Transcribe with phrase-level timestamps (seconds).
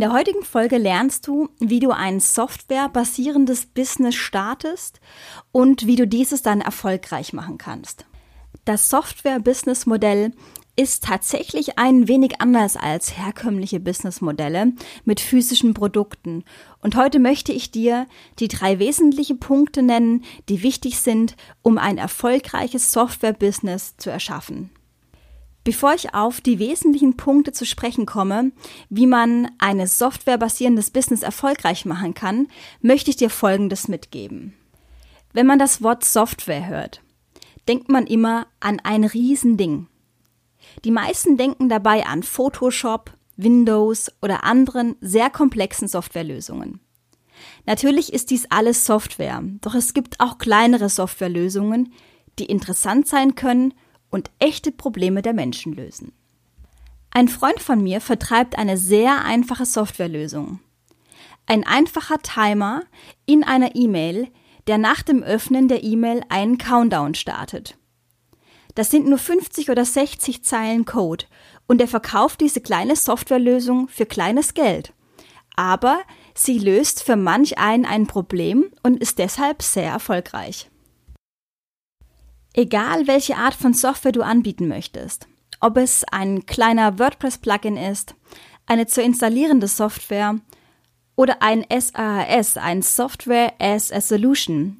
[0.00, 4.98] In der heutigen Folge lernst du, wie du ein softwarebasierendes Business startest
[5.52, 8.06] und wie du dieses dann erfolgreich machen kannst.
[8.64, 10.32] Das Software-Business-Modell
[10.74, 14.72] ist tatsächlich ein wenig anders als herkömmliche Businessmodelle
[15.04, 16.44] mit physischen Produkten.
[16.80, 18.06] Und heute möchte ich dir
[18.38, 24.70] die drei wesentlichen Punkte nennen, die wichtig sind, um ein erfolgreiches Software-Business zu erschaffen.
[25.62, 28.52] Bevor ich auf die wesentlichen Punkte zu sprechen komme,
[28.88, 32.48] wie man ein softwarebasierendes Business erfolgreich machen kann,
[32.80, 34.54] möchte ich dir Folgendes mitgeben.
[35.32, 37.02] Wenn man das Wort Software hört,
[37.68, 39.86] denkt man immer an ein Riesending.
[40.84, 46.80] Die meisten denken dabei an Photoshop, Windows oder anderen sehr komplexen Softwarelösungen.
[47.66, 51.92] Natürlich ist dies alles Software, doch es gibt auch kleinere Softwarelösungen,
[52.38, 53.74] die interessant sein können
[54.10, 56.12] und echte Probleme der Menschen lösen.
[57.10, 60.60] Ein Freund von mir vertreibt eine sehr einfache Softwarelösung.
[61.46, 62.84] Ein einfacher Timer
[63.26, 64.28] in einer E-Mail,
[64.68, 67.76] der nach dem Öffnen der E-Mail einen Countdown startet.
[68.76, 71.24] Das sind nur 50 oder 60 Zeilen Code
[71.66, 74.92] und er verkauft diese kleine Softwarelösung für kleines Geld.
[75.56, 76.00] Aber
[76.34, 80.70] sie löst für manch einen ein Problem und ist deshalb sehr erfolgreich.
[82.54, 85.28] Egal welche Art von Software du anbieten möchtest,
[85.60, 88.14] ob es ein kleiner WordPress-Plugin ist,
[88.66, 90.36] eine zu installierende Software
[91.16, 94.78] oder ein SaaS, ein Software as a Solution,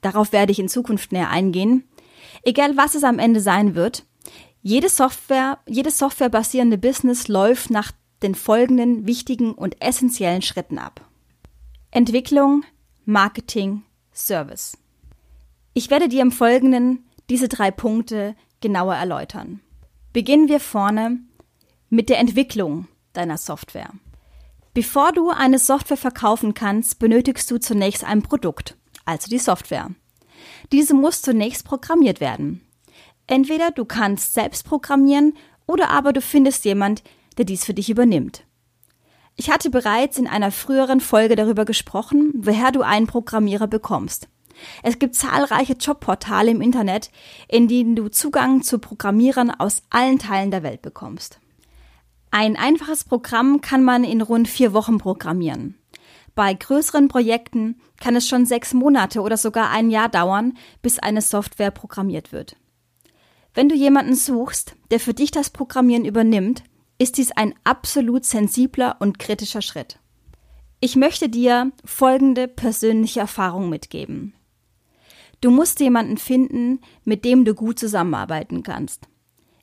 [0.00, 1.84] darauf werde ich in Zukunft näher eingehen,
[2.44, 4.04] egal was es am Ende sein wird,
[4.62, 7.92] jede Software, jedes softwarebasierende Business läuft nach
[8.22, 11.08] den folgenden wichtigen und essentiellen Schritten ab.
[11.90, 12.64] Entwicklung,
[13.04, 13.82] Marketing,
[14.14, 14.78] Service.
[15.74, 19.60] Ich werde dir im Folgenden diese drei Punkte genauer erläutern.
[20.12, 21.20] Beginnen wir vorne
[21.88, 23.90] mit der Entwicklung deiner Software.
[24.74, 29.90] Bevor du eine Software verkaufen kannst, benötigst du zunächst ein Produkt, also die Software.
[30.72, 32.60] Diese muss zunächst programmiert werden.
[33.26, 35.34] Entweder du kannst selbst programmieren
[35.66, 37.02] oder aber du findest jemand,
[37.38, 38.44] der dies für dich übernimmt.
[39.36, 44.28] Ich hatte bereits in einer früheren Folge darüber gesprochen, woher du einen Programmierer bekommst.
[44.82, 47.10] Es gibt zahlreiche Jobportale im Internet,
[47.48, 51.40] in denen du Zugang zu Programmierern aus allen Teilen der Welt bekommst.
[52.30, 55.76] Ein einfaches Programm kann man in rund vier Wochen programmieren.
[56.34, 61.20] Bei größeren Projekten kann es schon sechs Monate oder sogar ein Jahr dauern, bis eine
[61.20, 62.56] Software programmiert wird.
[63.54, 66.64] Wenn du jemanden suchst, der für dich das Programmieren übernimmt,
[66.98, 69.98] ist dies ein absolut sensibler und kritischer Schritt.
[70.80, 74.34] Ich möchte dir folgende persönliche Erfahrung mitgeben.
[75.42, 79.08] Du musst jemanden finden, mit dem du gut zusammenarbeiten kannst.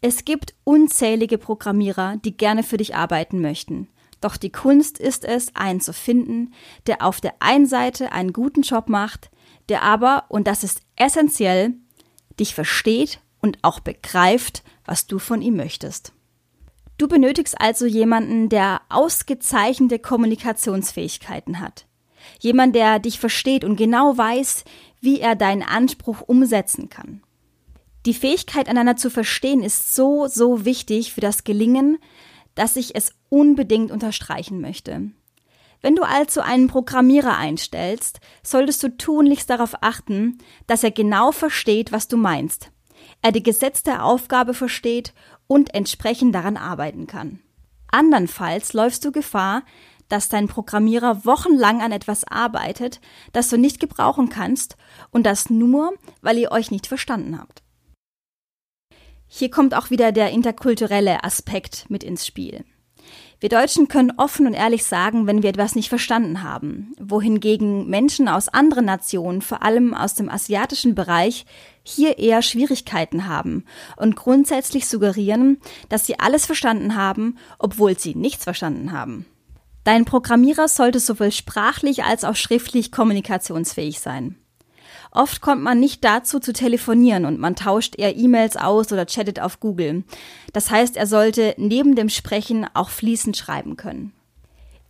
[0.00, 3.88] Es gibt unzählige Programmierer, die gerne für dich arbeiten möchten.
[4.20, 6.52] Doch die Kunst ist es, einen zu finden,
[6.88, 9.30] der auf der einen Seite einen guten Job macht,
[9.68, 11.74] der aber, und das ist essentiell,
[12.40, 16.12] dich versteht und auch begreift, was du von ihm möchtest.
[16.98, 21.86] Du benötigst also jemanden, der ausgezeichnete Kommunikationsfähigkeiten hat.
[22.40, 24.64] Jemand, der dich versteht und genau weiß,
[25.00, 27.22] wie er deinen Anspruch umsetzen kann.
[28.06, 31.98] Die Fähigkeit, einander zu verstehen, ist so, so wichtig für das Gelingen,
[32.54, 35.10] dass ich es unbedingt unterstreichen möchte.
[35.82, 41.92] Wenn du also einen Programmierer einstellst, solltest du tunlichst darauf achten, dass er genau versteht,
[41.92, 42.70] was du meinst,
[43.22, 45.14] er die Gesetze der Aufgabe versteht
[45.46, 47.40] und entsprechend daran arbeiten kann.
[47.90, 49.62] Andernfalls läufst du Gefahr,
[50.10, 53.00] dass dein Programmierer wochenlang an etwas arbeitet,
[53.32, 54.76] das du nicht gebrauchen kannst
[55.10, 57.62] und das nur, weil ihr euch nicht verstanden habt.
[59.26, 62.64] Hier kommt auch wieder der interkulturelle Aspekt mit ins Spiel.
[63.38, 68.28] Wir Deutschen können offen und ehrlich sagen, wenn wir etwas nicht verstanden haben, wohingegen Menschen
[68.28, 71.46] aus anderen Nationen, vor allem aus dem asiatischen Bereich,
[71.82, 73.64] hier eher Schwierigkeiten haben
[73.96, 75.58] und grundsätzlich suggerieren,
[75.88, 79.24] dass sie alles verstanden haben, obwohl sie nichts verstanden haben.
[79.84, 84.36] Dein Programmierer sollte sowohl sprachlich als auch schriftlich kommunikationsfähig sein.
[85.12, 89.40] Oft kommt man nicht dazu zu telefonieren und man tauscht eher E-Mails aus oder chattet
[89.40, 90.04] auf Google.
[90.52, 94.12] Das heißt, er sollte neben dem Sprechen auch fließend schreiben können.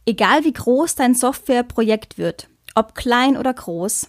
[0.05, 4.09] Egal wie groß dein Softwareprojekt wird, ob klein oder groß,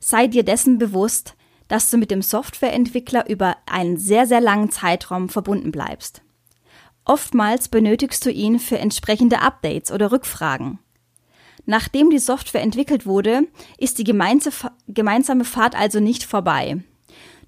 [0.00, 1.34] sei dir dessen bewusst,
[1.68, 6.22] dass du mit dem Softwareentwickler über einen sehr, sehr langen Zeitraum verbunden bleibst.
[7.06, 10.80] Oftmals benötigst du ihn für entsprechende Updates oder Rückfragen.
[11.64, 13.42] Nachdem die Software entwickelt wurde,
[13.78, 16.82] ist die gemeinsame Fahrt also nicht vorbei.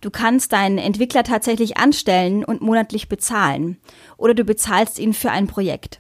[0.01, 3.79] Du kannst deinen Entwickler tatsächlich anstellen und monatlich bezahlen.
[4.17, 5.99] Oder du bezahlst ihn für ein Projekt.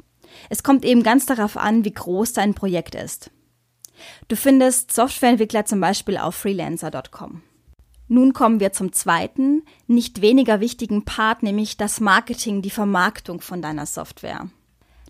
[0.48, 3.32] Es kommt eben ganz darauf an, wie groß dein Projekt ist.
[4.28, 7.42] Du findest Softwareentwickler zum Beispiel auf freelancer.com.
[8.08, 13.60] Nun kommen wir zum zweiten, nicht weniger wichtigen Part, nämlich das Marketing, die Vermarktung von
[13.60, 14.48] deiner Software.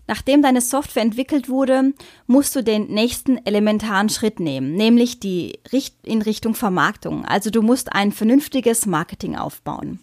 [0.05, 1.93] Nachdem deine Software entwickelt wurde,
[2.27, 5.59] musst du den nächsten elementaren Schritt nehmen, nämlich die
[6.03, 7.25] in Richtung Vermarktung.
[7.25, 9.99] Also du musst ein vernünftiges Marketing aufbauen.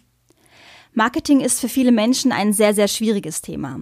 [0.93, 3.81] Marketing ist für viele Menschen ein sehr, sehr schwieriges Thema.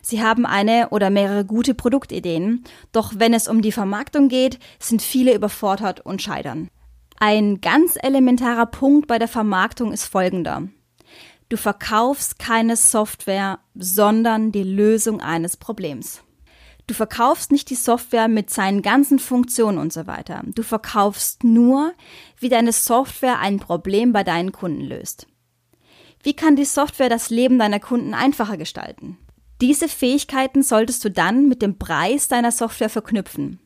[0.00, 5.02] Sie haben eine oder mehrere gute Produktideen, doch wenn es um die Vermarktung geht, sind
[5.02, 6.70] viele überfordert und scheitern.
[7.20, 10.68] Ein ganz elementarer Punkt bei der Vermarktung ist folgender.
[11.48, 16.22] Du verkaufst keine Software, sondern die Lösung eines Problems.
[16.86, 20.42] Du verkaufst nicht die Software mit seinen ganzen Funktionen und so weiter.
[20.54, 21.92] Du verkaufst nur,
[22.38, 25.26] wie deine Software ein Problem bei deinen Kunden löst.
[26.22, 29.18] Wie kann die Software das Leben deiner Kunden einfacher gestalten?
[29.60, 33.58] Diese Fähigkeiten solltest du dann mit dem Preis deiner Software verknüpfen.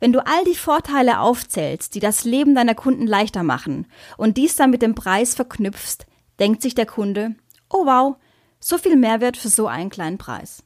[0.00, 3.86] Wenn du all die Vorteile aufzählst, die das Leben deiner Kunden leichter machen
[4.16, 6.06] und dies dann mit dem Preis verknüpfst,
[6.38, 7.34] denkt sich der Kunde,
[7.70, 8.16] oh wow,
[8.60, 10.62] so viel Mehrwert für so einen kleinen Preis.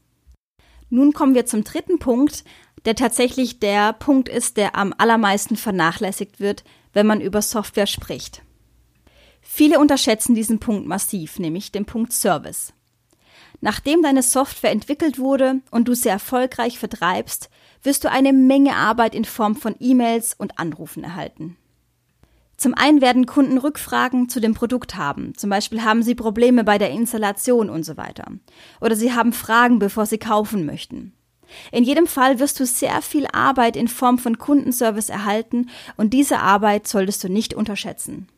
[0.90, 2.44] Nun kommen wir zum dritten Punkt,
[2.84, 8.42] der tatsächlich der Punkt ist, der am allermeisten vernachlässigt wird, wenn man über Software spricht.
[9.40, 12.72] Viele unterschätzen diesen Punkt massiv, nämlich den Punkt Service.
[13.60, 17.50] Nachdem deine Software entwickelt wurde und du sie erfolgreich vertreibst,
[17.82, 21.56] wirst du eine Menge Arbeit in Form von E-Mails und Anrufen erhalten.
[22.56, 25.32] Zum einen werden Kunden Rückfragen zu dem Produkt haben.
[25.36, 28.32] Zum Beispiel haben sie Probleme bei der Installation und so weiter.
[28.80, 31.12] Oder sie haben Fragen, bevor sie kaufen möchten.
[31.70, 36.40] In jedem Fall wirst du sehr viel Arbeit in Form von Kundenservice erhalten und diese
[36.40, 38.28] Arbeit solltest du nicht unterschätzen.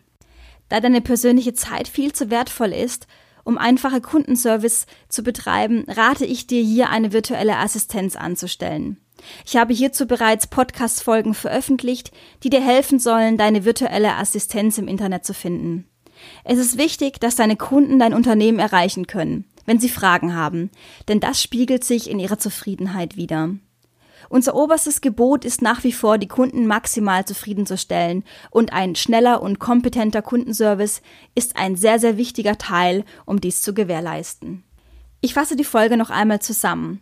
[0.69, 3.07] Da deine persönliche Zeit viel zu wertvoll ist,
[3.51, 8.97] um einfache Kundenservice zu betreiben, rate ich dir hier eine virtuelle Assistenz anzustellen.
[9.45, 12.13] Ich habe hierzu bereits Podcast-Folgen veröffentlicht,
[12.45, 15.85] die dir helfen sollen, deine virtuelle Assistenz im Internet zu finden.
[16.45, 20.71] Es ist wichtig, dass deine Kunden dein Unternehmen erreichen können, wenn sie Fragen haben,
[21.09, 23.51] denn das spiegelt sich in ihrer Zufriedenheit wider.
[24.29, 29.59] Unser oberstes Gebot ist nach wie vor, die Kunden maximal zufriedenzustellen und ein schneller und
[29.59, 31.03] kompetenter Kundenservice
[31.35, 34.63] ist ein sehr, sehr wichtiger Teil, um dies zu gewährleisten.
[35.21, 37.01] Ich fasse die Folge noch einmal zusammen.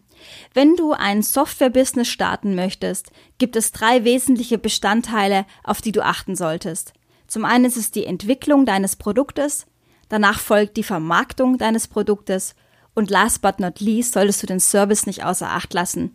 [0.52, 6.34] Wenn du ein Software-Business starten möchtest, gibt es drei wesentliche Bestandteile, auf die du achten
[6.34, 6.92] solltest.
[7.28, 9.66] Zum einen ist es die Entwicklung deines Produktes,
[10.08, 12.54] danach folgt die Vermarktung deines Produktes
[12.94, 16.14] und last but not least solltest du den Service nicht außer Acht lassen,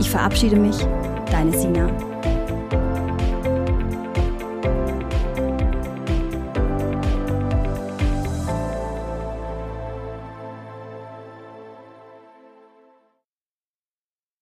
[0.00, 0.76] Ich verabschiede mich,
[1.30, 1.88] deine Sina.